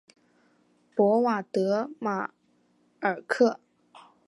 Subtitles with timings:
[0.95, 2.31] 博瓦德马
[3.01, 3.59] 尔克。